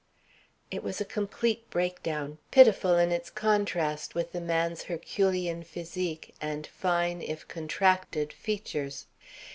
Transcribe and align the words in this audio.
It 0.71 0.81
was 0.81 0.99
a 0.99 1.05
complete 1.05 1.69
breakdown, 1.69 2.39
pitiful 2.49 2.95
from 2.97 3.11
its 3.11 3.29
contrast 3.29 4.15
with 4.15 4.31
the 4.31 4.41
man's 4.41 4.85
herculean 4.85 5.61
physique 5.61 6.33
and 6.41 6.65
fine, 6.65 7.21
if 7.21 7.47
contracted, 7.47 8.33
features. 8.33 9.05